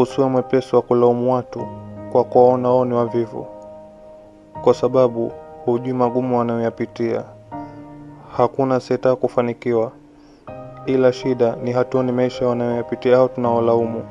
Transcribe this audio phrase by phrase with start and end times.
[0.00, 1.66] Usiwe mwepesi wa kulaumu watu
[2.12, 3.46] kwa kuwaona wao ni wavivu,
[4.62, 5.32] kwa sababu
[5.64, 7.24] hujui magumu wanayoyapitia.
[8.36, 9.92] Hakuna asiyetaka kufanikiwa,
[10.86, 14.02] ila shida ni hatuoni maisha wanayoyapitia hao tunaolaumu.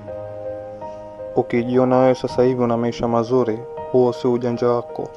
[1.36, 3.60] Ukijiona wewe sasa hivi una maisha mazuri,
[3.92, 5.08] huo si ujanja wako.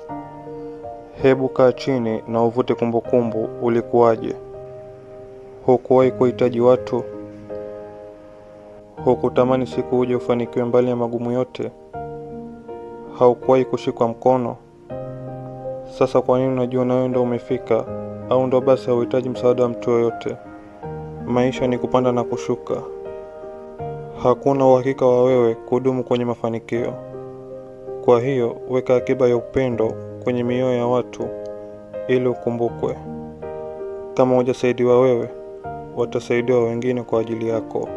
[1.23, 4.35] Hebu kaa chini na uvute kumbukumbu, ulikuwaje?
[5.67, 7.05] Hukuwahi kuhitaji watu?
[9.05, 11.71] Hukutamani siku uje ufanikiwe mbali ya magumu yote?
[13.19, 14.57] Haukuwahi kushikwa mkono?
[15.99, 17.85] Sasa kwa nini unajua nawe ndo umefika,
[18.31, 20.37] au ndo basi hauhitaji msaada wa mtu yoyote?
[21.27, 22.75] Maisha ni kupanda na kushuka.
[24.23, 26.93] Hakuna uhakika wa wewe kudumu kwenye mafanikio.
[28.05, 29.93] Kwa hiyo weka akiba ya upendo
[30.25, 31.29] kwenye mioyo ya watu
[32.09, 32.97] ili ukumbukwe.
[34.15, 35.29] Kama hujasaidiwa wewe,
[35.97, 37.89] watasaidiwa wengine kwa ajili yako.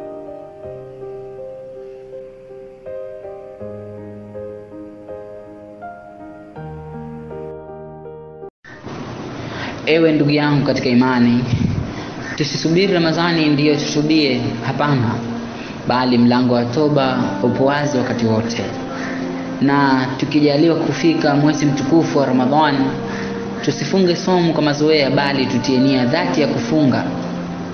[9.85, 11.43] Ewe ndugu yangu katika imani,
[12.35, 14.41] tusisubiri Ramadhani ndiyo tutubie.
[14.67, 15.11] Hapana,
[15.87, 18.63] bali mlango wa toba upo wazi wakati wote,
[19.61, 22.85] na tukijaliwa kufika mwezi mtukufu wa Ramadhani,
[23.61, 27.03] tusifunge somu kwa mazoea, bali tutie nia dhati ya kufunga.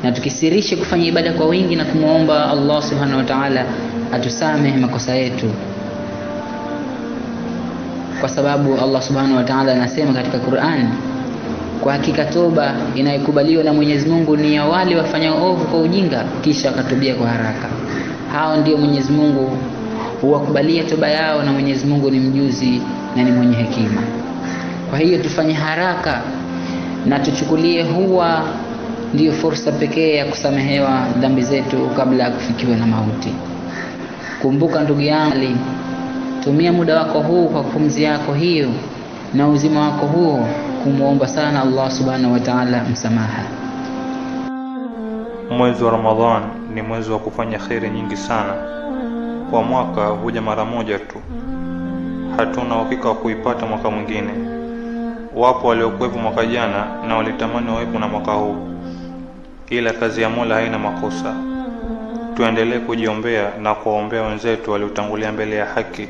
[0.04, 3.66] Na tukisirishe kufanya ibada kwa wingi na kumwomba Allah subhanahu wa ta'ala
[4.14, 5.46] atusamehe makosa yetu,
[8.20, 10.90] kwa sababu Allah subhanahu wa ta'ala anasema katika Qur'an
[11.84, 16.70] kwa hakika toba inayokubaliwa na Mwenyezi Mungu ni ya wale wafanyao ovu kwa ujinga kisha
[16.70, 17.68] wakatubia kwa haraka.
[18.34, 19.58] Hao ndio Mwenyezi Mungu
[20.22, 22.82] huwakubalia toba yao, na Mwenyezi Mungu ni mjuzi
[23.16, 24.02] na ni mwenye hekima.
[24.90, 26.22] Kwa hiyo tufanye haraka
[27.06, 28.44] na tuchukulie huwa
[29.14, 33.34] ndiyo fursa pekee ya kusamehewa dhambi zetu kabla ya kufikiwa na mauti.
[34.42, 35.58] Kumbuka ndugu yangu,
[36.44, 38.70] tumia muda wako huu kwa pumzi yako hiyo
[39.34, 40.48] na uzima wako huo
[40.84, 43.44] kumwomba sana Allah subhanahu wa ta'ala msamaha.
[45.58, 46.44] Mwezi wa Ramadhan
[46.74, 48.54] ni mwezi wa kufanya kheri nyingi sana.
[49.52, 51.18] Kwa mwaka huja mara moja tu,
[52.38, 54.32] hatuna uhakika wa kuipata mwaka mwingine.
[55.36, 58.56] Wapo waliokuwepo mwaka jana na walitamani wawepo na mwaka huu,
[59.70, 61.34] ila kazi ya Mola haina makosa.
[62.36, 66.08] Tuendelee kujiombea na kuwaombea wenzetu waliotangulia mbele ya haki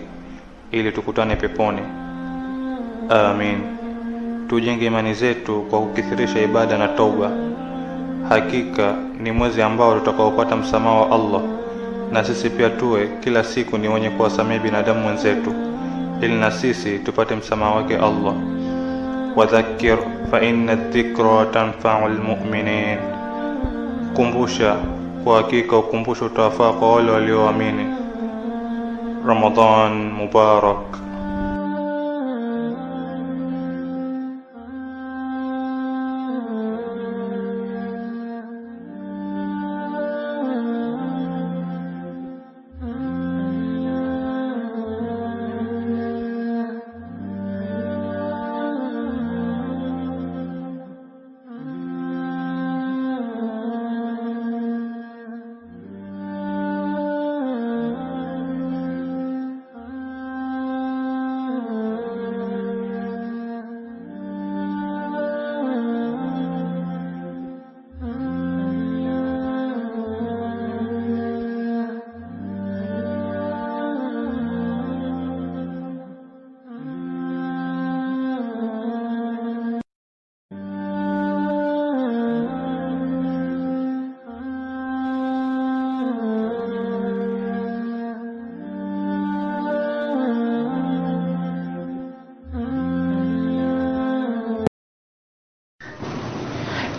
[0.71, 1.81] ili tukutane peponi.
[3.09, 3.78] Amin.
[4.49, 7.31] Tujenge imani zetu kwa kukithirisha ibada na toba.
[8.29, 11.41] Hakika ni mwezi ambao tutakaopata msamaha wa Allah,
[12.11, 15.53] na sisi pia tuwe kila siku ni wenye kuwasamehe binadamu wenzetu,
[16.21, 18.33] ili na sisi tupate msamaha wake Allah.
[19.35, 19.97] Wadhakir
[20.31, 22.97] fa inna dhikra tanfau lmuminin,
[24.15, 24.75] kumbusha,
[25.23, 27.85] kwa hakika ukumbusho utawafaa kwa wale walioamini.
[29.27, 31.08] Ramadan Mubarak.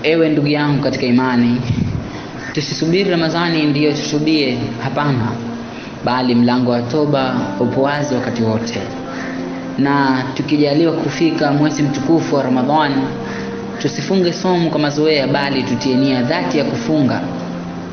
[0.03, 1.61] Ewe ndugu yangu katika imani,
[2.53, 4.59] tusisubiri Ramadhani ndiyo tutubie.
[4.85, 5.29] Hapana,
[6.05, 8.81] bali mlango wa toba upo wazi wakati wote,
[9.79, 13.03] na tukijaliwa kufika mwezi mtukufu wa Ramadhani,
[13.79, 17.21] tusifunge somu kwa mazoea, bali tutie nia dhati ya kufunga.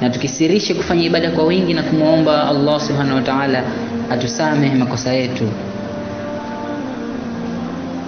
[0.02, 3.64] Na tukisirishe kufanya ibada kwa wingi na kumwomba Allah subhanahu wa ta'ala
[4.12, 5.44] atusamehe makosa yetu,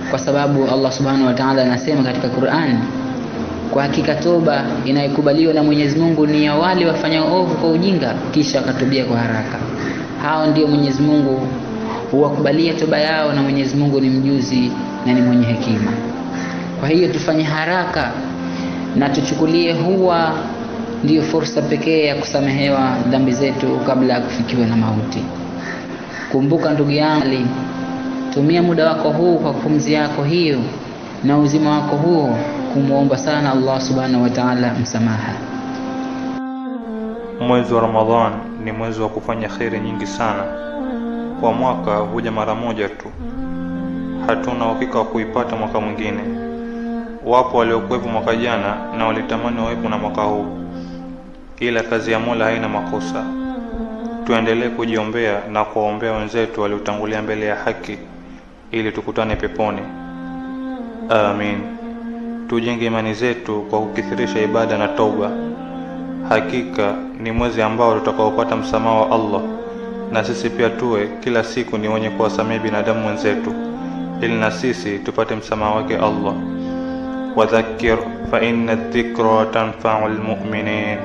[0.09, 2.79] kwa sababu Allah subhanahu wa ta'ala anasema katika Qur'an
[3.74, 8.60] kwa hakika toba inayokubaliwa na Mwenyezi Mungu ni ya wale wafanyao ovu kwa ujinga kisha
[8.60, 9.57] wakatubia kwa haraka.
[10.24, 11.48] Hao ndio Mwenyezi Mungu
[12.12, 14.71] huwakubalia toba yao, na Mwenyezi Mungu ni mjuzi
[15.06, 15.92] na ni mwenye hekima.
[16.80, 18.12] Kwa hiyo tufanye haraka
[18.95, 20.33] na tuchukulie huwa
[21.04, 25.24] ndiyo fursa pekee ya kusamehewa dhambi zetu kabla ya kufikiwa na mauti.
[26.31, 27.48] Kumbuka ndugu yangu,
[28.33, 30.60] tumia muda wako huu kwa pumzi yako hiyo
[31.24, 32.38] na uzima wako huo
[32.74, 35.33] kumwomba sana Allah subhanahu wa ta'ala msamaha.
[37.39, 38.31] Mwezi wa Ramadhan
[38.63, 40.44] ni mwezi wa kufanya kheri nyingi sana.
[41.42, 43.07] Kwa mwaka huja mara moja tu,
[44.27, 46.21] hatuna uhakika wa kuipata mwaka mwingine.
[47.25, 50.45] Wapo waliokuwepo mwaka jana na walitamani wawepo na mwaka huu,
[51.60, 53.24] ila kazi ya Mola haina makosa.
[54.25, 57.98] Tuendelee kujiombea na kuwaombea wenzetu waliotangulia mbele ya haki
[58.72, 59.81] ili tukutane peponi.
[61.10, 61.78] Amin.
[62.50, 65.31] Tujenge imani zetu kwa kukithirisha ibada na toba.
[66.30, 69.42] Hakika ni mwezi ambao tutakaopata msamaha wa Allah,
[70.12, 73.54] na sisi pia tuwe kila siku ni wenye kuwasamehe binadamu wenzetu,
[74.22, 76.34] ili na sisi tupate msamaha wake Allah.
[77.36, 77.98] Wadhakir
[78.31, 78.40] fa
[78.92, 80.98] dhikra tanfau lmuminin,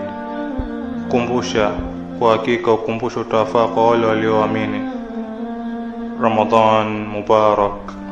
[1.10, 1.70] kumbusha,
[2.18, 4.80] kwa hakika ukumbusho utawafaa kwa wale walioamini.
[6.20, 8.03] Ramadan Mubarak.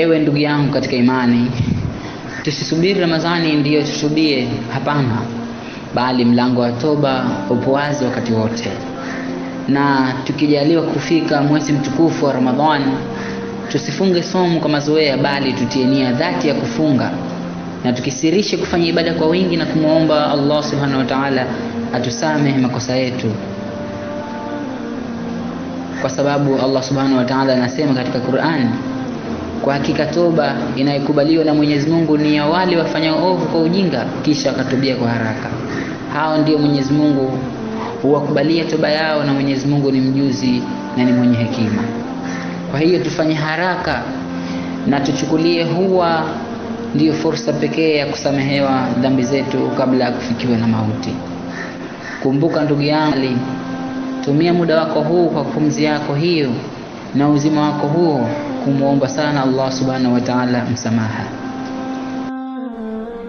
[0.00, 1.50] Ewe ndugu yangu katika imani,
[2.42, 4.48] tusisubiri Ramadhani ndiyo tutubie.
[4.74, 5.18] Hapana,
[5.94, 8.70] bali mlango wa toba upo wazi wakati wote,
[9.68, 12.84] na tukijaliwa kufika mwezi mtukufu wa Ramadhani,
[13.68, 17.10] tusifunge somo kwa mazoea, bali tutie nia dhati ya kufunga.
[17.84, 21.46] Na tukisirishe kufanya ibada kwa wingi na kumwomba Allah subhanahu wa ta'ala
[21.94, 23.26] atusamehe makosa yetu,
[26.00, 28.68] kwa sababu Allah subhanahu wa ta'ala anasema katika Qur'an
[29.64, 34.50] kwa hakika toba inayokubaliwa na Mwenyezi Mungu ni ya wale wafanyao ovu kwa ujinga kisha
[34.50, 35.48] wakatubia kwa haraka.
[36.14, 37.38] Hao ndio Mwenyezi Mungu
[38.02, 40.62] huwakubalia toba yao, na Mwenyezi Mungu ni mjuzi
[40.96, 41.82] na ni mwenye hekima.
[42.70, 44.02] Kwa hiyo tufanye haraka
[44.86, 46.24] na tuchukulie huwa
[46.94, 51.14] ndiyo fursa pekee ya kusamehewa dhambi zetu kabla ya kufikiwa na mauti.
[52.22, 53.38] Kumbuka ndugu yangu,
[54.24, 56.50] tumia muda wako huu kwa pumzi yako hiyo
[57.14, 58.28] na uzima wako huo
[58.64, 61.24] kumwomba sana Allah subhanahu wa ta'ala msamaha.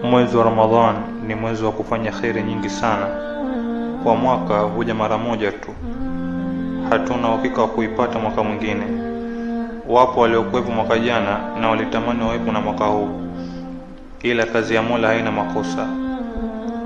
[0.02, 0.94] Mwezi wa Ramadhan
[1.26, 3.06] ni mwezi wa kufanya kheri nyingi sana.
[4.04, 5.70] Kwa mwaka huja mara moja tu,
[6.90, 8.84] hatuna uhakika wa kuipata mwaka mwingine.
[9.88, 13.08] Wapo waliokuwepo mwaka jana na walitamani wawepo na mwaka huu,
[14.22, 15.86] ila kazi ya Mola haina makosa.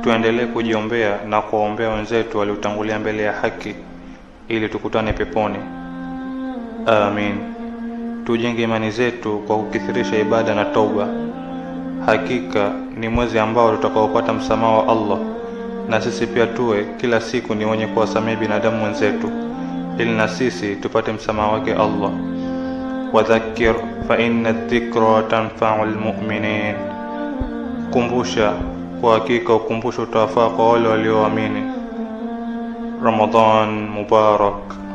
[0.02, 3.74] Tuendelee kujiombea na kuwaombea wenzetu waliotangulia mbele ya haki
[4.48, 5.58] ili tukutane peponi.
[6.86, 7.55] Amin.
[8.26, 11.06] Tujenge imani zetu kwa kukithirisha ibada na toba.
[12.06, 15.18] Hakika ni mwezi ambao tutakaopata msamaha wa Allah,
[15.88, 19.30] na sisi pia tuwe kila siku ni wenye kuwasamehe binadamu wenzetu,
[19.98, 22.10] ili na sisi tupate msamaha wake Allah.
[23.12, 23.74] Wadhakir
[24.08, 24.16] fa
[24.68, 26.74] dhikra tanfau lmuminin,
[27.90, 28.52] kumbusha,
[29.00, 31.62] kwa hakika ukumbusho utawafaa kwa wale walioamini.
[33.02, 34.85] Ramadan Mubarak.